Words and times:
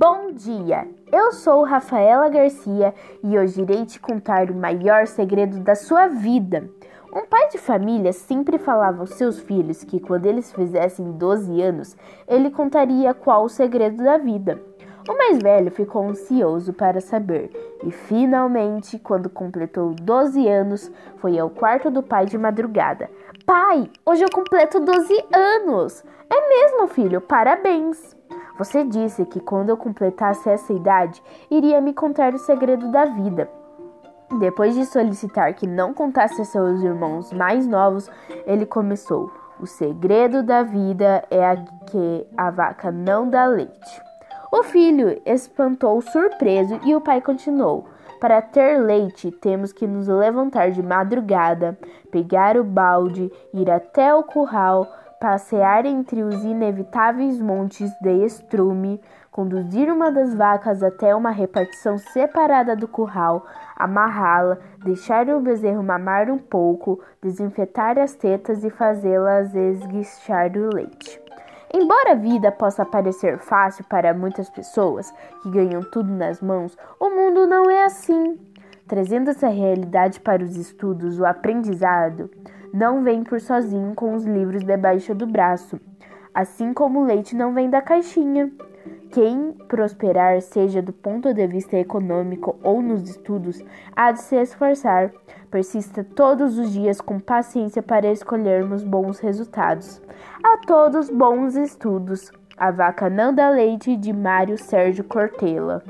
Bom 0.00 0.30
dia! 0.30 0.86
Eu 1.10 1.32
sou 1.32 1.64
Rafaela 1.64 2.28
Garcia 2.28 2.94
e 3.20 3.36
hoje 3.36 3.60
irei 3.60 3.84
te 3.84 3.98
contar 3.98 4.48
o 4.48 4.54
maior 4.54 5.08
segredo 5.08 5.58
da 5.58 5.74
sua 5.74 6.06
vida. 6.06 6.70
Um 7.12 7.26
pai 7.26 7.48
de 7.48 7.58
família 7.58 8.12
sempre 8.12 8.58
falava 8.58 9.00
aos 9.00 9.14
seus 9.14 9.40
filhos 9.40 9.82
que 9.82 9.98
quando 9.98 10.26
eles 10.26 10.52
fizessem 10.52 11.10
12 11.10 11.60
anos, 11.60 11.96
ele 12.28 12.48
contaria 12.48 13.12
qual 13.12 13.42
o 13.42 13.48
segredo 13.48 14.04
da 14.04 14.18
vida. 14.18 14.62
O 15.08 15.18
mais 15.18 15.42
velho 15.42 15.72
ficou 15.72 16.08
ansioso 16.08 16.72
para 16.72 17.00
saber 17.00 17.50
e 17.82 17.90
finalmente, 17.90 19.00
quando 19.00 19.28
completou 19.28 19.96
12 20.00 20.46
anos, 20.46 20.92
foi 21.16 21.36
ao 21.40 21.50
quarto 21.50 21.90
do 21.90 22.04
pai 22.04 22.24
de 22.24 22.38
madrugada. 22.38 23.10
Pai, 23.44 23.90
hoje 24.06 24.22
eu 24.22 24.30
completo 24.30 24.78
12 24.78 25.24
anos! 25.34 26.04
É 26.30 26.48
mesmo, 26.48 26.86
filho, 26.86 27.20
parabéns! 27.20 28.16
Você 28.58 28.84
disse 28.84 29.24
que 29.24 29.38
quando 29.38 29.68
eu 29.68 29.76
completasse 29.76 30.50
essa 30.50 30.72
idade, 30.72 31.22
iria 31.48 31.80
me 31.80 31.94
contar 31.94 32.34
o 32.34 32.38
segredo 32.38 32.90
da 32.90 33.04
vida. 33.04 33.48
Depois 34.40 34.74
de 34.74 34.84
solicitar 34.84 35.54
que 35.54 35.66
não 35.66 35.94
contasse 35.94 36.42
a 36.42 36.44
seus 36.44 36.82
irmãos 36.82 37.32
mais 37.32 37.66
novos, 37.66 38.10
ele 38.44 38.66
começou: 38.66 39.32
O 39.60 39.66
segredo 39.66 40.42
da 40.42 40.64
vida 40.64 41.24
é 41.30 41.54
que 41.86 42.26
a 42.36 42.50
vaca 42.50 42.90
não 42.90 43.30
dá 43.30 43.46
leite. 43.46 44.02
O 44.52 44.64
filho 44.64 45.20
espantou 45.24 46.00
surpreso 46.00 46.80
e 46.84 46.96
o 46.96 47.00
pai 47.00 47.20
continuou: 47.20 47.86
Para 48.20 48.42
ter 48.42 48.78
leite, 48.82 49.30
temos 49.30 49.72
que 49.72 49.86
nos 49.86 50.08
levantar 50.08 50.72
de 50.72 50.82
madrugada, 50.82 51.78
pegar 52.10 52.56
o 52.56 52.64
balde, 52.64 53.32
ir 53.54 53.70
até 53.70 54.14
o 54.14 54.24
curral, 54.24 54.86
passear 55.20 55.84
entre 55.84 56.22
os 56.22 56.44
inevitáveis 56.44 57.40
montes 57.40 57.90
de 58.00 58.24
estrume, 58.24 59.00
conduzir 59.30 59.92
uma 59.92 60.10
das 60.10 60.34
vacas 60.34 60.82
até 60.82 61.14
uma 61.14 61.30
repartição 61.30 61.98
separada 61.98 62.74
do 62.74 62.88
curral, 62.88 63.46
amarrá-la, 63.76 64.58
deixar 64.84 65.28
o 65.28 65.40
bezerro 65.40 65.82
mamar 65.82 66.30
um 66.30 66.38
pouco, 66.38 67.00
desinfetar 67.22 67.98
as 67.98 68.14
tetas 68.14 68.64
e 68.64 68.70
fazê-las 68.70 69.54
esguichar 69.54 70.56
o 70.56 70.74
leite. 70.74 71.20
Embora 71.72 72.12
a 72.12 72.14
vida 72.14 72.50
possa 72.50 72.84
parecer 72.84 73.38
fácil 73.38 73.84
para 73.84 74.14
muitas 74.14 74.48
pessoas 74.48 75.12
que 75.42 75.50
ganham 75.50 75.82
tudo 75.82 76.10
nas 76.10 76.40
mãos, 76.40 76.76
o 76.98 77.10
mundo 77.10 77.46
não 77.46 77.70
é 77.70 77.84
assim. 77.84 78.38
Trazendo 78.86 79.30
essa 79.30 79.48
realidade 79.48 80.18
para 80.18 80.42
os 80.42 80.56
estudos, 80.56 81.20
o 81.20 81.26
aprendizado 81.26 82.30
não 82.78 83.02
vem 83.02 83.24
por 83.24 83.40
sozinho 83.40 83.92
com 83.92 84.14
os 84.14 84.24
livros 84.24 84.62
debaixo 84.62 85.12
do 85.12 85.26
braço, 85.26 85.80
assim 86.32 86.72
como 86.72 87.00
o 87.00 87.04
leite 87.04 87.34
não 87.34 87.52
vem 87.52 87.68
da 87.68 87.82
caixinha. 87.82 88.52
Quem 89.10 89.50
prosperar, 89.66 90.40
seja 90.40 90.80
do 90.80 90.92
ponto 90.92 91.34
de 91.34 91.44
vista 91.48 91.76
econômico 91.76 92.56
ou 92.62 92.80
nos 92.80 93.10
estudos, 93.10 93.60
há 93.96 94.12
de 94.12 94.20
se 94.20 94.36
esforçar. 94.36 95.10
Persista 95.50 96.04
todos 96.04 96.56
os 96.56 96.72
dias 96.72 97.00
com 97.00 97.18
paciência 97.18 97.82
para 97.82 98.12
escolhermos 98.12 98.84
bons 98.84 99.18
resultados. 99.18 100.00
A 100.44 100.58
todos 100.64 101.10
bons 101.10 101.56
estudos. 101.56 102.30
A 102.56 102.70
vaca 102.70 103.10
não 103.10 103.34
dá 103.34 103.50
leite 103.50 103.96
de 103.96 104.12
Mário 104.12 104.56
Sérgio 104.56 105.02
Cortella. 105.02 105.82